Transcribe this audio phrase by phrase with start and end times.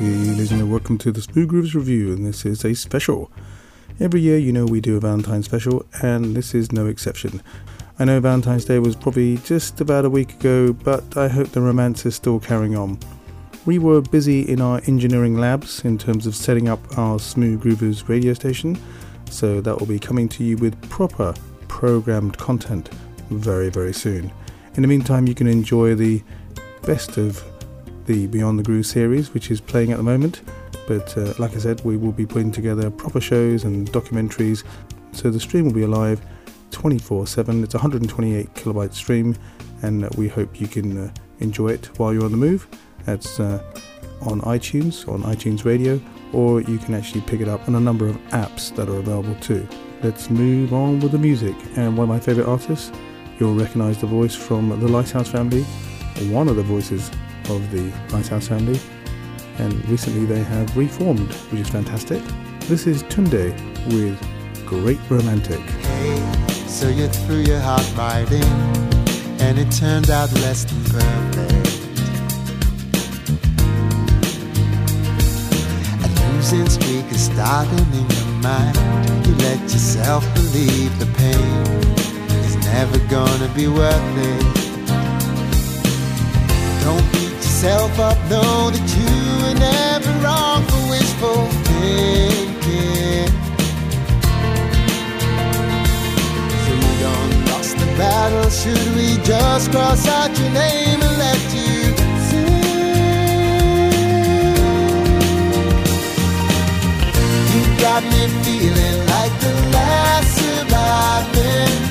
[0.00, 3.30] ladies and welcome to the Smooth Grooves Review, and this is a special.
[3.98, 7.42] Every year, you know, we do a Valentine's special, and this is no exception.
[7.98, 11.62] I know Valentine's Day was probably just about a week ago, but I hope the
[11.62, 12.98] romance is still carrying on.
[13.64, 18.06] We were busy in our engineering labs in terms of setting up our Smooth Groovers
[18.06, 18.78] radio station,
[19.30, 21.32] so that will be coming to you with proper
[21.68, 22.90] programmed content
[23.30, 24.30] very, very soon.
[24.74, 26.22] In the meantime, you can enjoy the
[26.82, 27.42] best of
[28.06, 30.42] the Beyond the Groove series, which is playing at the moment.
[30.86, 34.64] But uh, like I said, we will be putting together proper shows and documentaries.
[35.12, 36.20] So the stream will be alive
[36.70, 37.64] 24 7.
[37.64, 39.36] It's a 128 kilobyte stream,
[39.82, 41.10] and we hope you can uh,
[41.40, 42.66] enjoy it while you're on the move.
[43.04, 43.62] That's uh,
[44.22, 46.00] on iTunes, on iTunes Radio,
[46.32, 49.34] or you can actually pick it up on a number of apps that are available
[49.36, 49.66] too.
[50.02, 51.54] Let's move on with the music.
[51.76, 52.92] And one of my favorite artists,
[53.38, 55.62] you'll recognize the voice from the Lighthouse family,
[56.30, 57.10] one of the voices
[57.50, 58.80] of the Lighthouse family,
[59.58, 62.22] and recently they have reformed, which is fantastic.
[62.62, 63.54] This is Tunde
[63.92, 64.18] with
[64.66, 65.60] Great Romantic.
[65.60, 66.18] Hey,
[66.66, 68.42] so you threw your heart right in,
[69.40, 71.52] and it turned out less than perfect.
[76.04, 78.76] A losing streak is starting in your mind.
[79.26, 81.66] You let yourself believe the pain
[82.44, 84.66] is never gonna be worth it.
[86.84, 87.25] Don't beat
[87.56, 89.08] yourself up, know that you
[89.40, 93.32] were never wrong for wishful thinking.
[96.64, 101.40] So we done lost the battle, should we just cross out your name and let
[101.56, 101.96] you
[102.28, 102.60] sing?
[107.54, 111.85] You got me feeling like the last surviving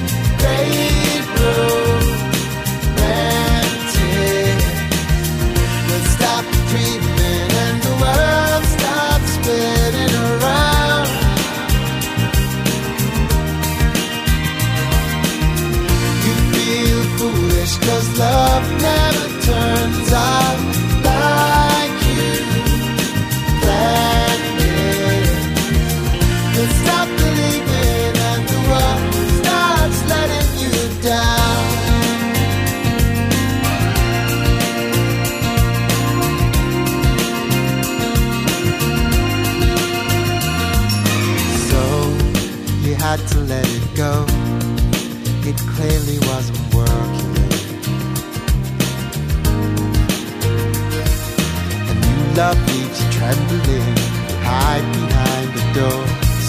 [53.25, 53.97] trembling,
[54.45, 56.03] hide behind the door,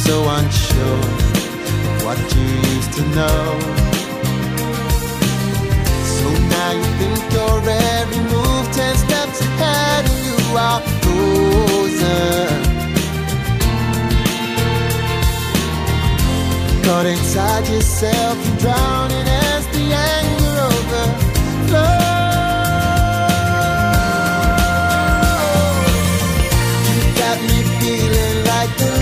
[0.04, 1.08] so unsure
[1.88, 3.44] of what you used to know.
[6.16, 7.56] So now you think your
[8.00, 12.60] every move ten steps ahead, and you are frozen.
[16.84, 20.15] Caught inside yourself, drowning as the anger
[28.66, 28.95] like the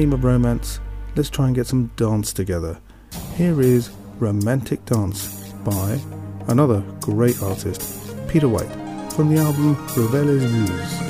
[0.00, 0.80] theme of romance,
[1.14, 2.80] let's try and get some dance together.
[3.36, 6.00] Here is Romantic Dance by
[6.48, 8.72] another great artist, Peter White,
[9.12, 11.09] from the album Reveille's Ruse.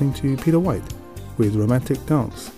[0.00, 0.82] Listening to Peter White
[1.36, 2.52] with Romantic Dance.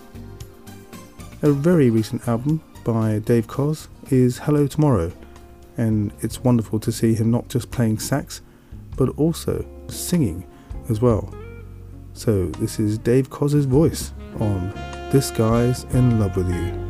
[1.42, 5.11] A very recent album by Dave Koz is Hello Tomorrow,
[5.76, 8.42] and it's wonderful to see him not just playing sax,
[8.96, 10.46] but also singing
[10.88, 11.34] as well.
[12.12, 14.72] So, this is Dave Koz's voice on
[15.11, 16.49] This Guy's in Love with.
[16.49, 16.82] You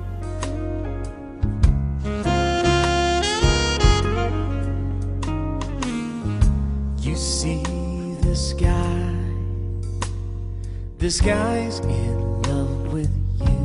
[11.20, 13.64] guy's in love with you.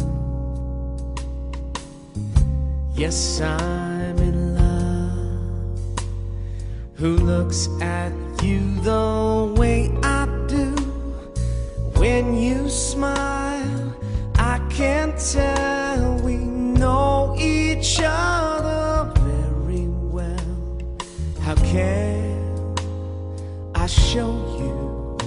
[2.96, 5.80] Yes, I'm in love.
[6.96, 8.12] Who looks at
[8.44, 10.76] you the way I do?
[11.96, 13.96] When you smile,
[14.36, 20.80] I can tell we know each other very well.
[21.42, 22.76] How can
[23.74, 25.18] I show you?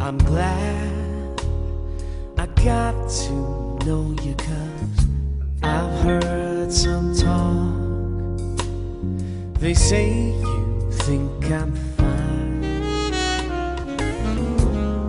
[0.00, 0.87] I'm glad
[2.68, 3.32] got to
[3.86, 5.06] know you cause
[5.62, 8.58] I've heard some talk.
[9.58, 10.08] They say
[10.44, 12.60] you think I'm fine.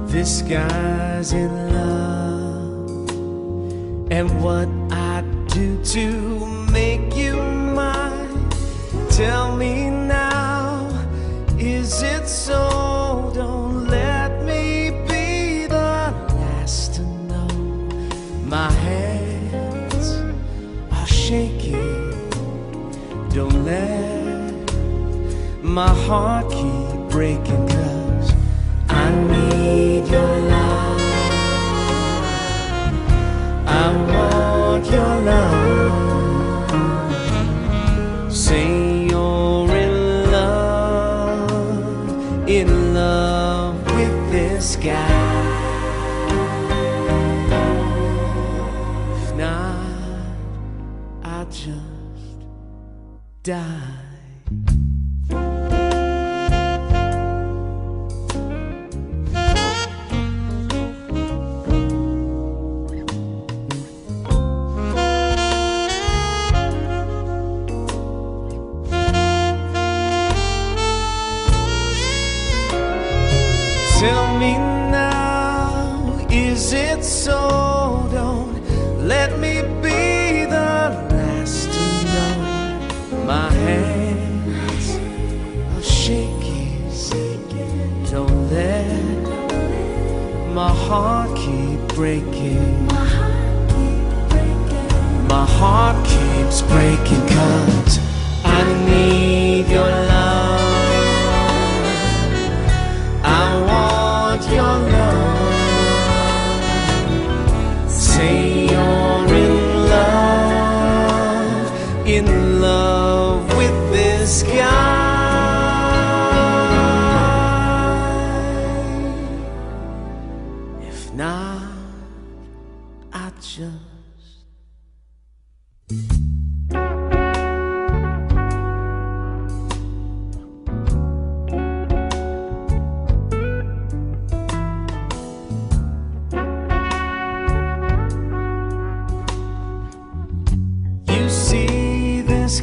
[0.08, 3.10] This guy's in love.
[4.10, 8.50] And what I do to make you mine.
[9.10, 9.99] Tell me
[25.70, 28.34] my heart keep breaking, cause
[28.90, 31.02] I need your love.
[33.68, 35.69] I want your love.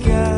[0.04, 0.35] See,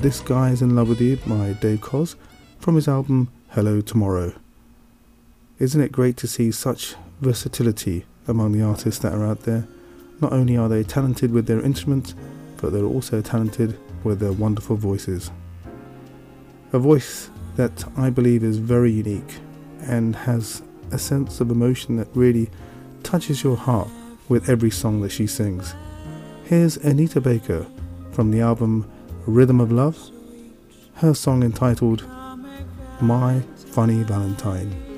[0.00, 2.16] This Guy's in Love with You by Dave Koz
[2.58, 4.32] from his album Hello Tomorrow.
[5.58, 9.68] Isn't it great to see such versatility among the artists that are out there?
[10.22, 12.14] Not only are they talented with their instruments,
[12.56, 15.30] but they're also talented with their wonderful voices.
[16.72, 19.34] A voice that I believe is very unique
[19.82, 22.48] and has a sense of emotion that really
[23.02, 23.90] touches your heart
[24.30, 25.74] with every song that she sings.
[26.44, 27.66] Here's Anita Baker
[28.12, 28.90] from the album
[29.26, 30.10] Rhythm of Love,
[30.94, 32.04] her song entitled
[33.00, 34.89] My Funny Valentine.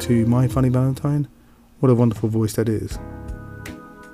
[0.00, 1.28] To My Funny Valentine.
[1.80, 2.98] What a wonderful voice that is.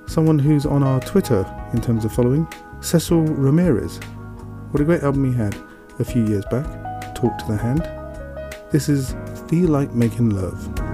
[0.07, 2.47] Someone who's on our Twitter in terms of following,
[2.81, 3.99] Cecil Ramirez.
[4.73, 5.57] What a great album he had
[6.01, 7.83] a few years back, Talk to the Hand.
[8.73, 9.15] This is
[9.49, 10.86] Feel Like Making Love.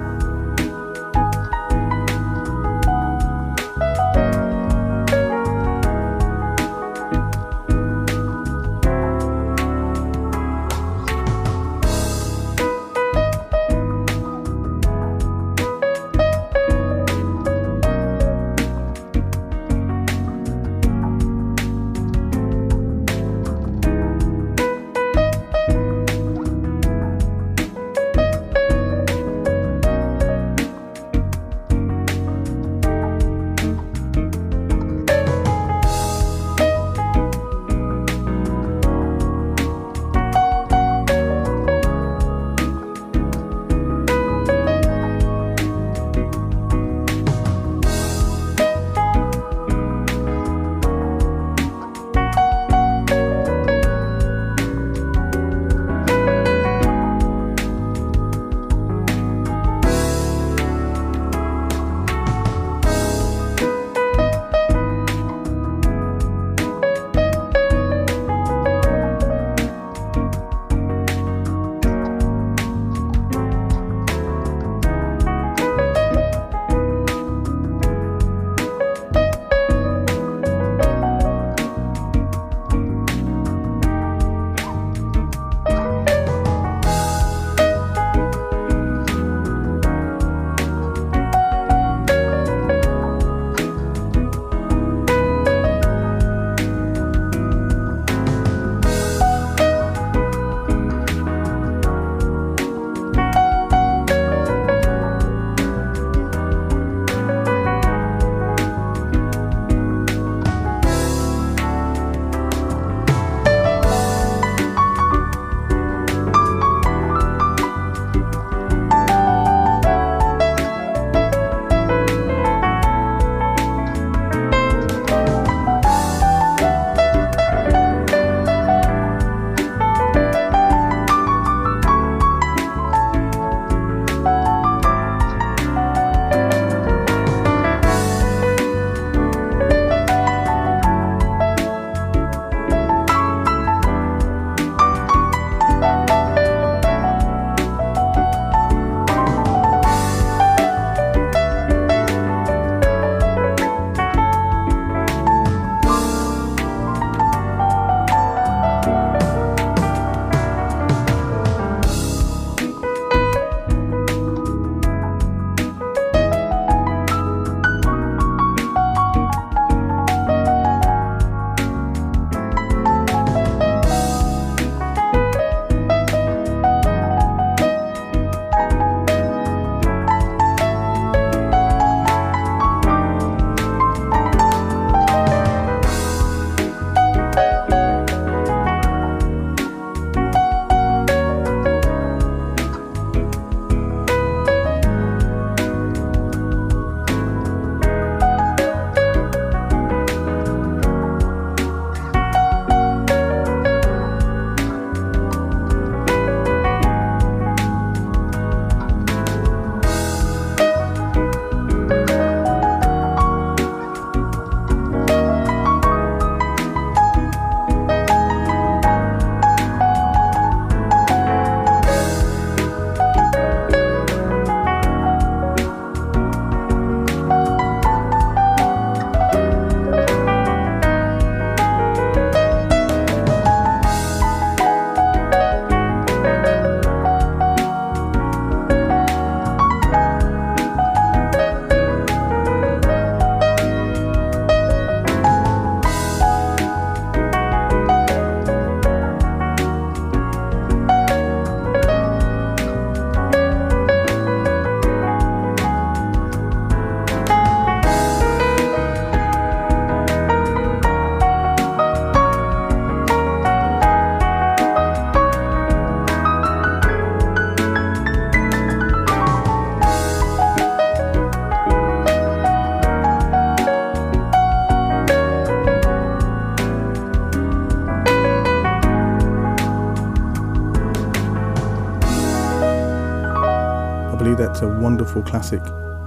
[285.20, 285.60] Classic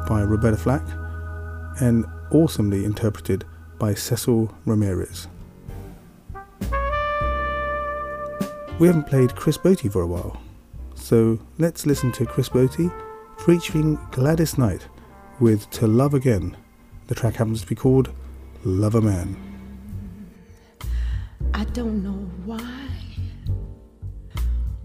[0.08, 0.82] by Roberta Flack
[1.80, 3.44] and awesomely interpreted
[3.78, 5.28] by Cecil Ramirez.
[8.80, 10.42] We haven't played Chris Botti for a while,
[10.96, 12.92] so let's listen to Chris Botti
[13.46, 14.88] featuring Gladys Knight
[15.40, 16.58] with To Love Again.
[17.08, 18.12] The track happens to be called
[18.64, 19.38] Lover Man.
[21.54, 22.90] I don't know why,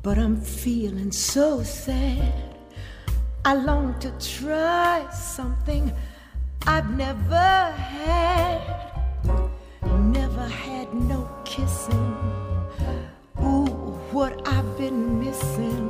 [0.03, 2.50] but I'm feeling so sad.
[3.43, 5.91] I long to try something
[6.67, 8.61] I've never had.
[9.99, 12.17] Never had no kissing.
[13.41, 13.67] Ooh,
[14.13, 15.89] what I've been missing.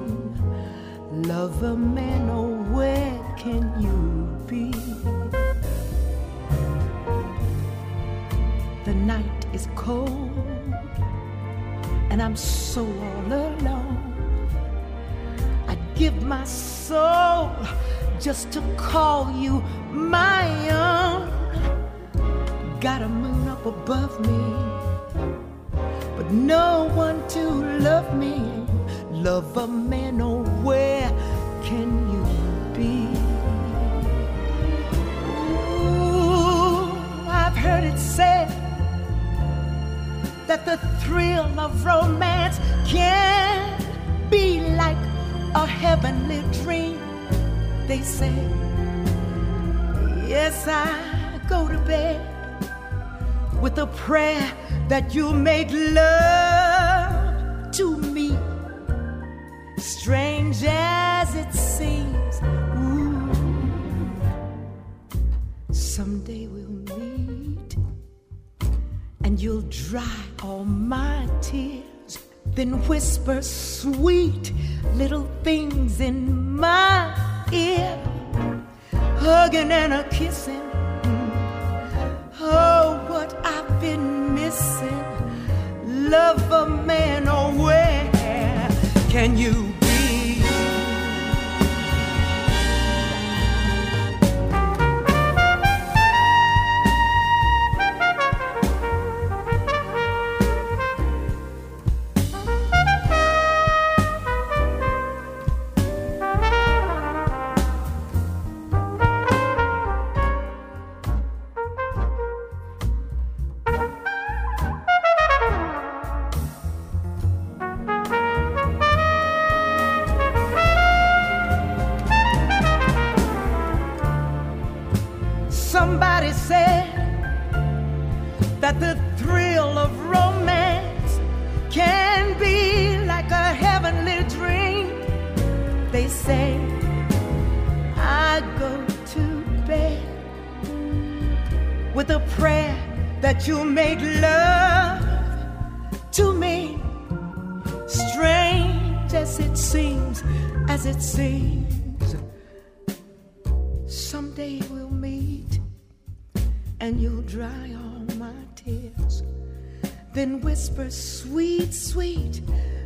[1.27, 4.71] Lover man, oh, where can you be?
[8.85, 10.31] The night is cold,
[12.11, 14.10] and I'm so all alone.
[16.01, 17.55] Give my soul
[18.19, 21.29] just to call you my own.
[22.81, 24.43] Got a moon up above me,
[26.17, 27.45] but no one to
[27.81, 28.41] love me.
[29.11, 31.11] Lover man, oh, where
[31.63, 32.25] can you
[32.73, 33.07] be?
[35.29, 36.93] Ooh,
[37.29, 38.49] I've heard it said
[40.47, 43.79] that the thrill of romance can
[44.31, 45.10] be like
[45.55, 46.99] a heavenly dream.
[47.87, 48.33] They say,
[50.27, 52.21] Yes, I go to bed
[53.61, 54.53] with a prayer
[54.89, 58.39] that you make love to me.
[59.77, 62.41] Strange as it seems,
[62.79, 63.33] ooh,
[65.73, 67.77] someday we'll meet
[69.25, 71.90] and you'll dry all my tears.
[72.55, 74.53] Then whisper sweet
[74.95, 77.15] little things in my
[77.53, 77.99] ear,
[79.19, 80.61] hugging and a kissing.
[82.41, 85.05] Oh, what I've been missing.
[86.11, 88.11] Lover man, oh, where
[89.11, 89.73] can you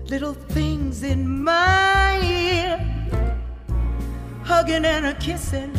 [0.08, 2.78] little things in my ear.
[4.42, 5.72] Hugging and a kissing.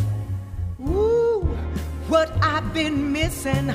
[0.80, 1.40] Ooh,
[2.08, 3.72] what I've been missing.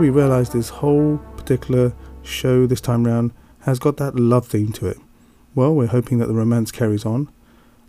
[0.00, 3.32] Probably realise this whole particular show this time round
[3.64, 4.96] has got that love theme to it.
[5.54, 7.28] Well, we're hoping that the romance carries on.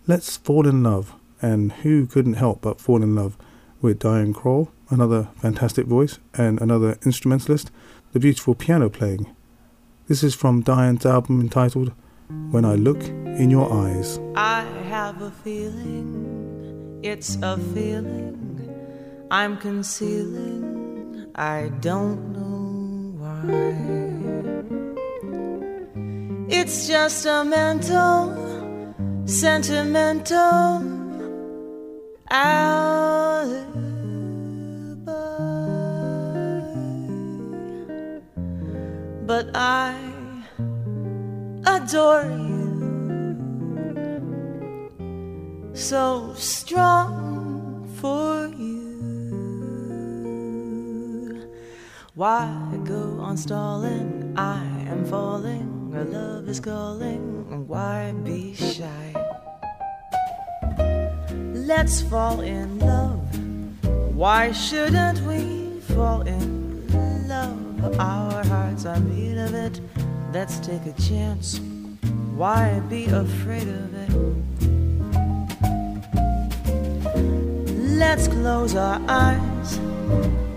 [0.06, 3.38] Let's fall in love and who couldn't help but fall in love
[3.80, 7.70] with Diana Krall, another fantastic voice, and another instrumentalist,
[8.12, 9.34] the beautiful piano playing.
[10.06, 11.92] This is from Diana's album entitled
[12.50, 14.20] When I Look in Your Eyes.
[14.36, 18.42] I have a feeling, it's a feeling
[19.30, 20.71] I'm concealing,
[21.34, 23.42] I don't know why.
[26.48, 28.36] It's just a mental,
[29.24, 30.82] sentimental
[32.30, 33.72] alibi.
[39.26, 39.96] But I
[41.64, 42.52] adore you
[45.72, 48.71] so strong for you.
[52.14, 54.34] Why go on stalling?
[54.36, 57.66] I am falling, our love is calling.
[57.66, 59.14] Why be shy?
[61.54, 63.24] Let's fall in love.
[64.14, 66.86] Why shouldn't we fall in
[67.28, 67.98] love?
[67.98, 69.80] Our hearts are made of it.
[70.34, 71.60] Let's take a chance.
[72.36, 74.10] Why be afraid of it?
[77.96, 79.80] Let's close our eyes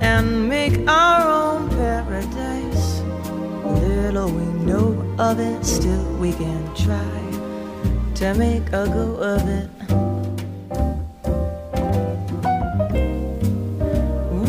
[0.06, 3.02] and make our own paradise.
[3.82, 7.16] Little we know of it, still we can try
[8.20, 9.70] to make a go of it.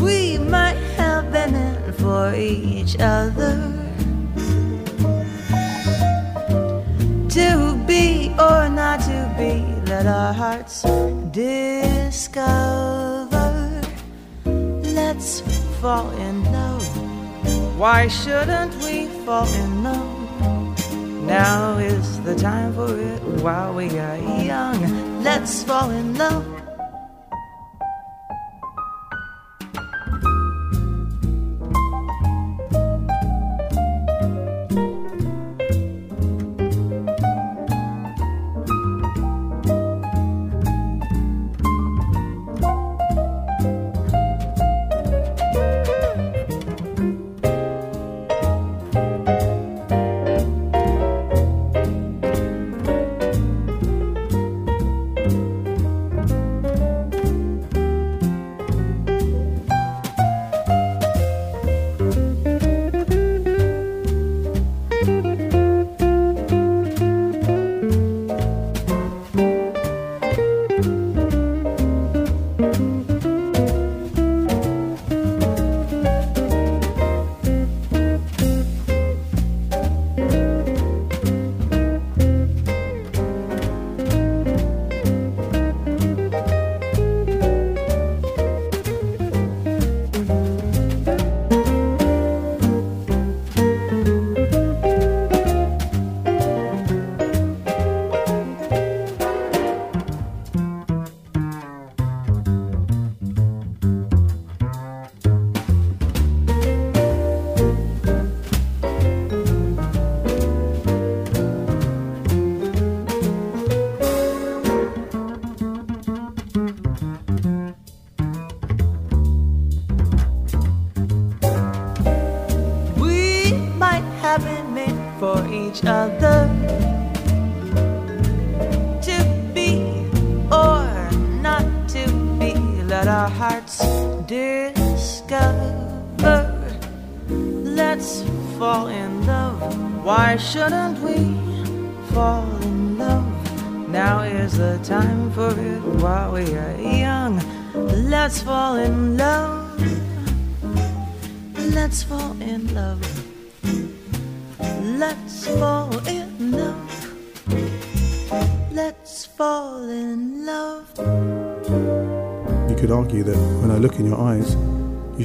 [0.03, 3.55] We might have been in for each other.
[7.37, 7.47] To
[7.87, 9.53] be or not to be,
[9.89, 10.83] let our hearts
[11.31, 12.76] discover.
[15.87, 16.85] Fall in love.
[17.79, 20.19] Why shouldn't we fall in love?
[21.23, 25.23] Now is the time for it while we are young.
[25.23, 26.56] Let's fall in love.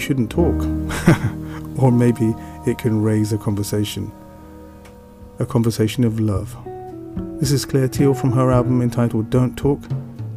[0.03, 0.61] Shouldn't talk.
[1.81, 2.35] or maybe
[2.67, 4.11] it can raise a conversation.
[5.39, 6.57] A conversation of love.
[7.39, 9.79] This is Clare Teal from her album entitled Don't Talk.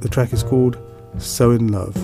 [0.02, 0.78] The track is called
[1.18, 1.96] So in Love.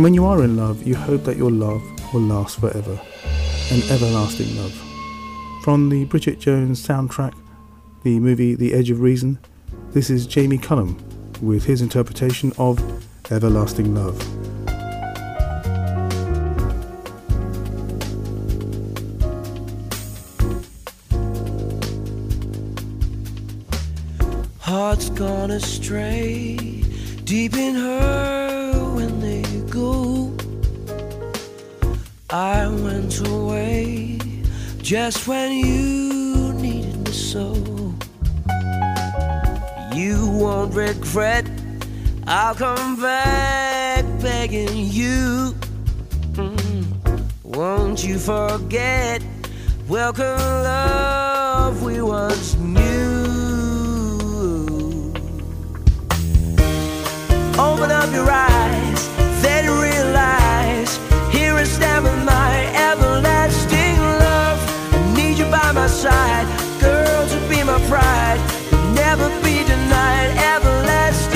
[0.00, 1.82] And when you are in love, you hope that your love
[2.14, 2.98] will last forever.
[3.70, 4.72] An everlasting love.
[5.62, 7.34] From the Bridget Jones soundtrack,
[8.02, 9.38] the movie The Edge of Reason.
[9.90, 10.96] This is Jamie Cullum
[11.42, 12.80] with his interpretation of
[13.30, 14.16] Everlasting Love.
[24.60, 26.56] Hearts gone astray,
[27.24, 28.29] deep in her
[32.32, 34.16] I went away
[34.78, 37.54] just when you needed me so.
[39.92, 41.50] You won't regret,
[42.28, 45.56] I'll come back begging you.
[46.34, 46.84] Mm.
[47.42, 49.22] Won't you forget?
[49.88, 52.80] Welcome, love we once knew.
[57.58, 58.49] Open up your eyes,
[61.60, 62.52] here I stand with my
[62.90, 64.58] everlasting love.
[64.92, 66.46] I need you by my side,
[66.80, 68.40] girl, to be my pride.
[68.70, 71.29] You'll never be denied everlasting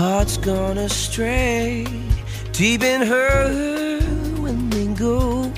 [0.00, 1.86] Hearts gone astray,
[2.52, 4.00] deep in her
[4.40, 5.52] when they go.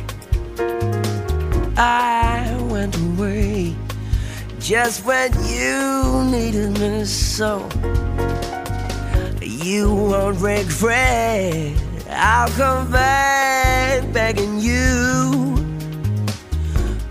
[1.77, 3.77] I went away
[4.59, 7.69] just when you needed me so.
[9.41, 11.77] You won't regret.
[12.11, 15.55] I'll come back begging you.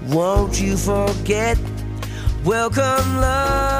[0.10, 1.58] Won't you forget?
[2.44, 3.71] Welcome, love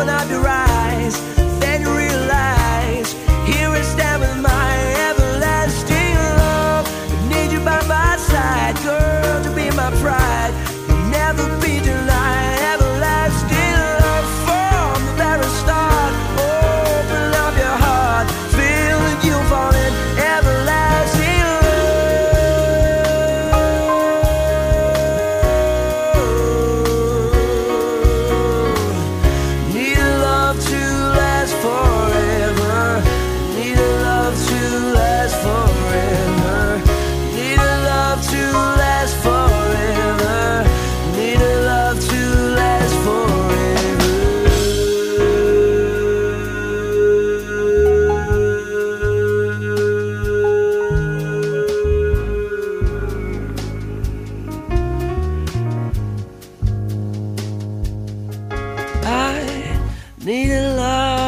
[0.00, 0.69] Open up your eyes,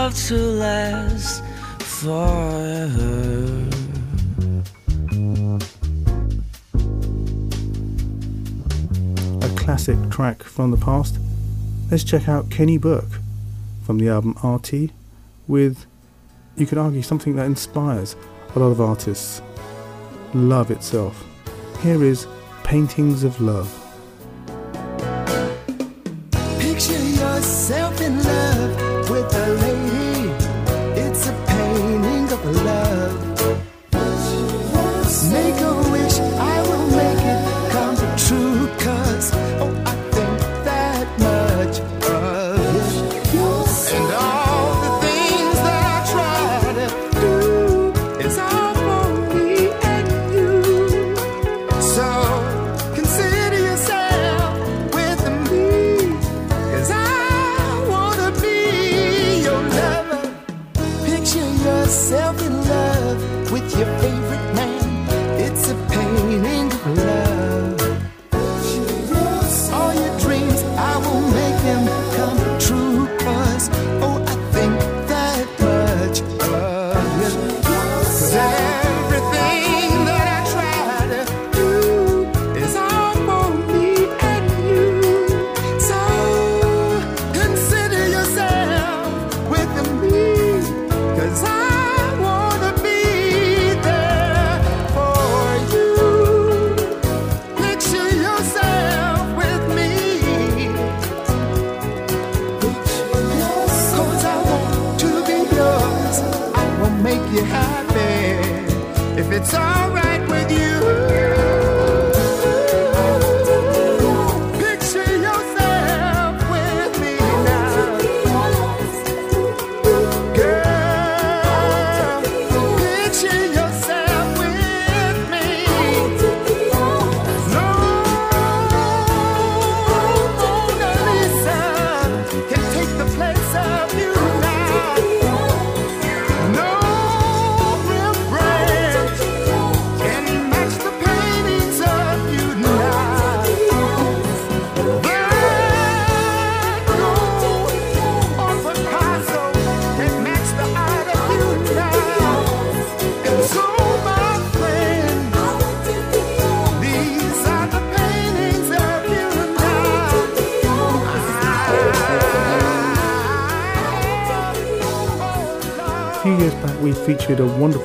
[0.03, 1.45] love to last
[1.79, 3.69] forever.
[9.41, 11.21] a classic track from the past,
[11.89, 13.21] let's check out Kenny Burke
[13.85, 14.91] from the album RT
[15.47, 15.87] with,
[16.57, 18.17] you could argue, something that inspires
[18.57, 19.41] a lot of artists
[20.35, 21.25] love itself.
[21.81, 22.27] Here is
[22.65, 23.82] Paintings of Love.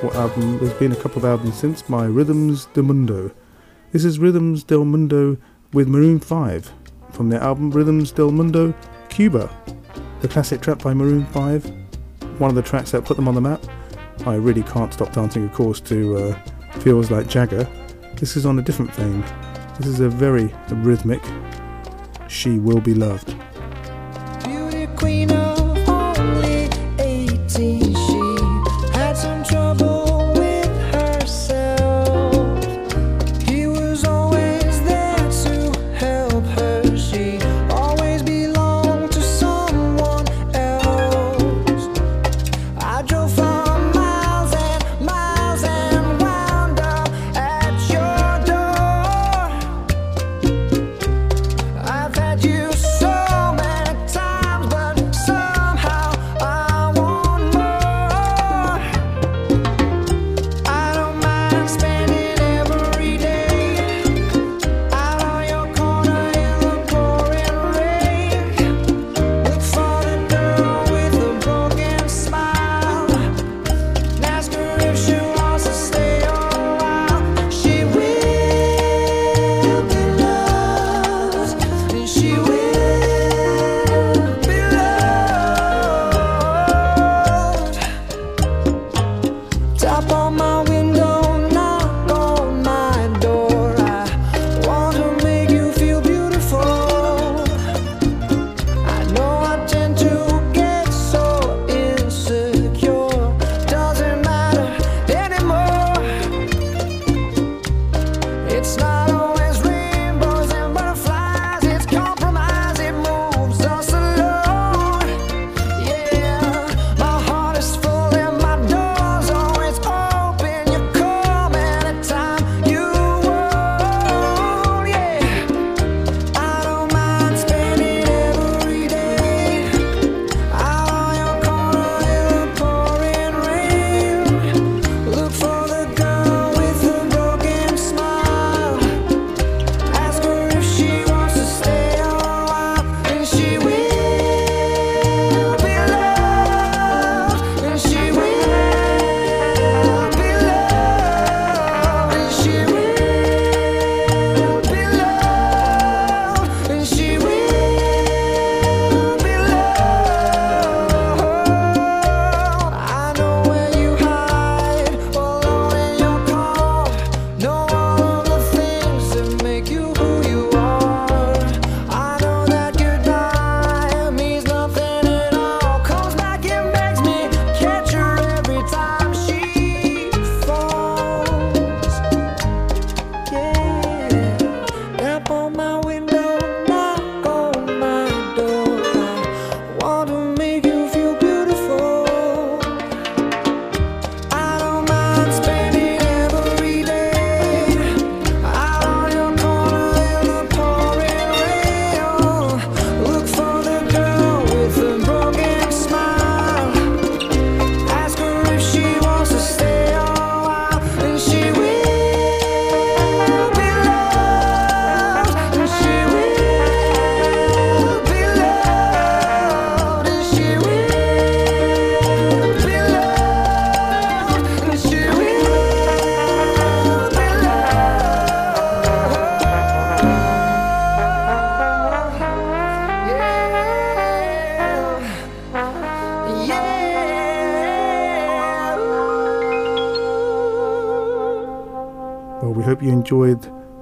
[0.07, 0.59] Wonderful album.
[0.59, 3.31] There's been a couple of albums since my Rhythms del Mundo.
[3.91, 5.37] This is Rhythms del Mundo
[5.73, 6.71] with Maroon 5
[7.11, 8.73] from their album Rhythms del Mundo
[9.09, 9.49] Cuba.
[10.21, 11.65] The classic track by Maroon 5,
[12.39, 13.61] one of the tracks that put them on the map.
[14.25, 16.39] I really can't stop dancing, of course, to uh,
[16.79, 17.67] Feels Like Jagger.
[18.15, 19.21] This is on a different vein.
[19.77, 21.21] This is a very rhythmic
[22.27, 23.35] She Will Be Loved.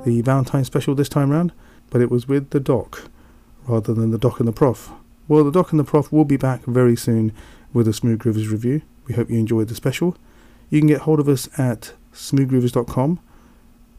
[0.06, 1.52] The Valentine special this time round,
[1.90, 3.10] but it was with the Doc
[3.68, 4.92] rather than the Doc and the Prof.
[5.28, 7.34] Well, the Doc and the Prof will be back very soon
[7.74, 8.84] with a Smooth Groovers review.
[9.08, 10.16] We hope you enjoyed the special.
[10.70, 13.20] You can get hold of us at smoothgroovers.com.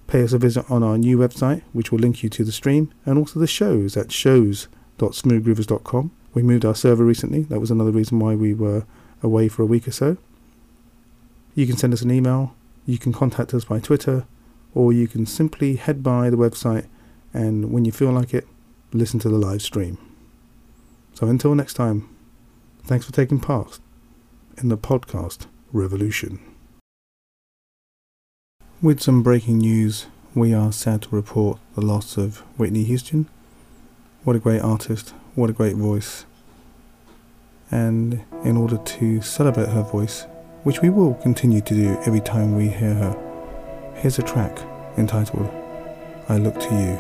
[0.07, 2.93] Pay us a visit on our new website, which will link you to the stream
[3.05, 6.13] and also the shows at shows.smoothgroovers.com.
[6.33, 7.43] We moved our server recently.
[7.43, 8.85] That was another reason why we were
[9.23, 10.17] away for a week or so.
[11.55, 12.55] You can send us an email.
[12.85, 14.27] You can contact us by Twitter,
[14.77, 16.87] or you can simply head by the website
[17.33, 18.47] and when you feel like it,
[18.93, 19.97] listen to the live stream.
[21.15, 22.07] So until next time,
[22.85, 23.81] thanks for taking part
[24.59, 26.41] in the podcast revolution.
[28.83, 33.31] With some breaking news, we are sad to report the loss of Whitney Houston.
[34.25, 36.27] What a great artist, what a great voice.
[37.71, 40.27] And in order to celebrate her voice,
[40.65, 43.26] which we will continue to do every time we hear her,
[44.01, 44.59] Here's a track
[44.99, 45.49] entitled
[46.29, 46.99] I Look to You.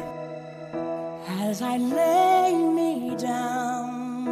[1.28, 4.24] As I lay me down,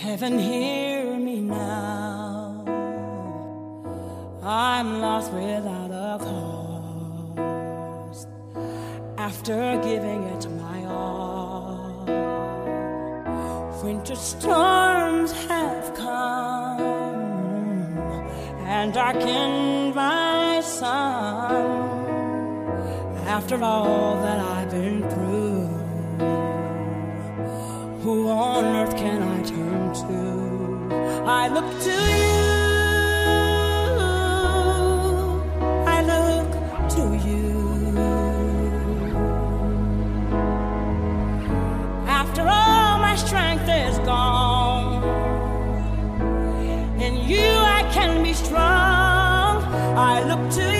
[0.00, 2.64] heaven hear me now.
[4.42, 6.18] I'm lost without a
[7.38, 8.26] cause
[9.18, 12.06] after giving it my all.
[13.84, 16.80] Winter storms have come
[18.66, 22.06] and darkened my sun
[23.26, 25.66] after all that I've been through?
[28.02, 30.20] Who on earth can I turn to?
[31.26, 32.46] I look to you.
[35.94, 36.50] I look
[36.96, 37.48] to you.
[42.08, 44.35] After all my strength is gone.
[50.36, 50.75] up to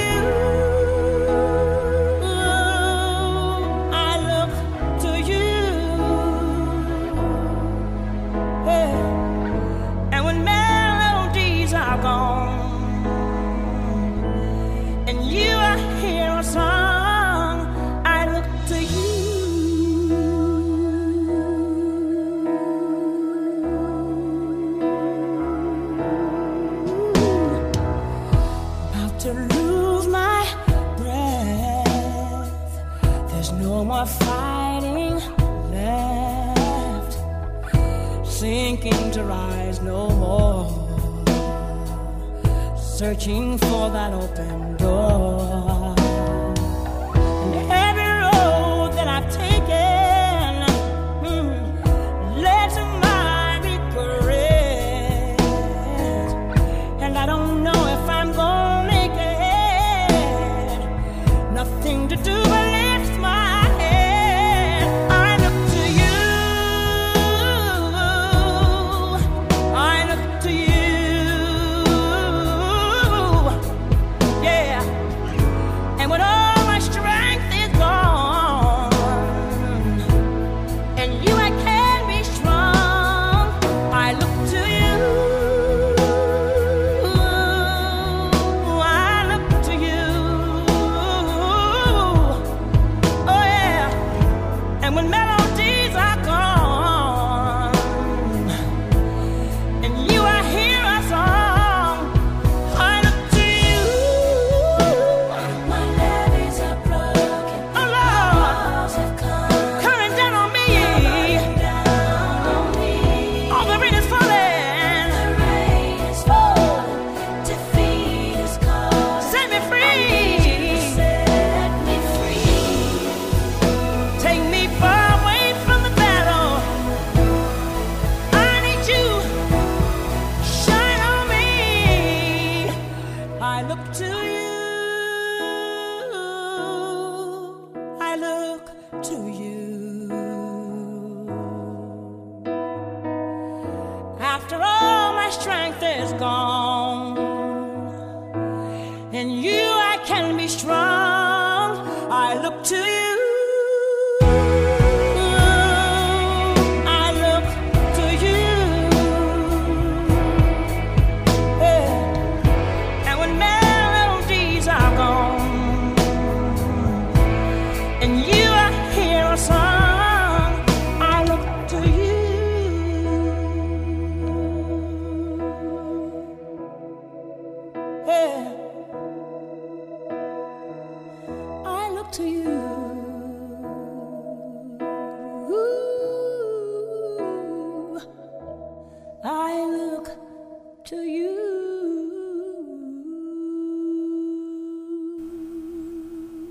[42.97, 45.76] searching for that open door.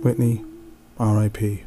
[0.06, 0.46] Whitney,
[1.00, 1.64] R.I.P.